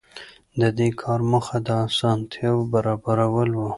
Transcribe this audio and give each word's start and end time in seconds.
د 0.59 0.61
دې 0.77 0.89
کار 1.01 1.19
موخه 1.31 1.57
د 1.67 1.69
اسانتیاوو 1.87 2.69
برابرول 3.05 3.49
وو. 3.55 3.69